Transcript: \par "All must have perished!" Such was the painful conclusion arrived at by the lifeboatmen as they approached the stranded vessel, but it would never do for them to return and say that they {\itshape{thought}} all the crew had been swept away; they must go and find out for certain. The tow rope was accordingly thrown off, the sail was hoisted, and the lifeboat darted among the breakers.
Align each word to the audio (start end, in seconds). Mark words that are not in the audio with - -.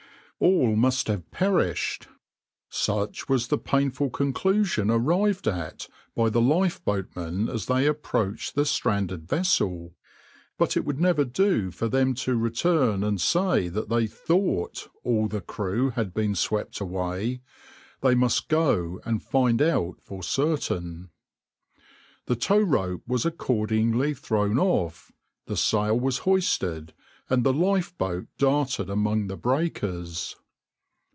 \par 0.41 0.47
"All 0.49 0.75
must 0.75 1.07
have 1.07 1.29
perished!" 1.29 2.07
Such 2.67 3.29
was 3.29 3.49
the 3.49 3.59
painful 3.59 4.09
conclusion 4.09 4.89
arrived 4.89 5.47
at 5.47 5.87
by 6.15 6.31
the 6.31 6.41
lifeboatmen 6.41 7.47
as 7.47 7.67
they 7.67 7.85
approached 7.85 8.55
the 8.55 8.65
stranded 8.65 9.27
vessel, 9.29 9.93
but 10.57 10.75
it 10.75 10.83
would 10.83 10.99
never 10.99 11.23
do 11.23 11.69
for 11.69 11.87
them 11.87 12.15
to 12.15 12.35
return 12.35 13.03
and 13.03 13.21
say 13.21 13.67
that 13.69 13.89
they 13.89 14.05
{\itshape{thought}} 14.07 14.87
all 15.03 15.27
the 15.27 15.41
crew 15.41 15.91
had 15.91 16.11
been 16.11 16.33
swept 16.33 16.79
away; 16.81 17.43
they 18.01 18.15
must 18.15 18.47
go 18.49 18.99
and 19.05 19.21
find 19.21 19.61
out 19.61 19.99
for 20.01 20.23
certain. 20.23 21.11
The 22.25 22.35
tow 22.35 22.57
rope 22.61 23.03
was 23.07 23.27
accordingly 23.27 24.15
thrown 24.15 24.57
off, 24.57 25.11
the 25.45 25.55
sail 25.57 25.99
was 25.99 26.19
hoisted, 26.19 26.93
and 27.29 27.45
the 27.45 27.53
lifeboat 27.53 28.27
darted 28.37 28.89
among 28.89 29.27
the 29.27 29.37
breakers. 29.37 30.35